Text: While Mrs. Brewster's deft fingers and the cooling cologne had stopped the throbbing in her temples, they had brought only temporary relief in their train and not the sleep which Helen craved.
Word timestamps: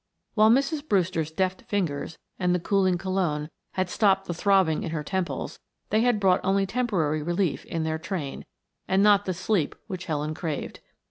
While 0.33 0.49
Mrs. 0.49 0.89
Brewster's 0.89 1.29
deft 1.29 1.61
fingers 1.61 2.17
and 2.39 2.55
the 2.55 2.59
cooling 2.59 2.97
cologne 2.97 3.51
had 3.73 3.87
stopped 3.87 4.25
the 4.25 4.33
throbbing 4.33 4.81
in 4.81 4.89
her 4.89 5.03
temples, 5.03 5.59
they 5.91 6.01
had 6.01 6.19
brought 6.19 6.41
only 6.43 6.65
temporary 6.65 7.21
relief 7.21 7.63
in 7.65 7.83
their 7.83 7.99
train 7.99 8.45
and 8.87 9.03
not 9.03 9.25
the 9.25 9.33
sleep 9.35 9.75
which 9.85 10.05
Helen 10.05 10.33
craved. 10.33 10.79